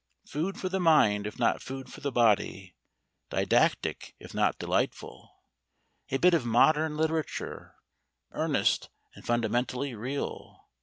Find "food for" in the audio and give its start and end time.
0.25-0.67, 1.61-2.01